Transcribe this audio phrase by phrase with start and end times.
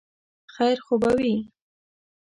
[0.53, 1.33] خیر خو به وي؟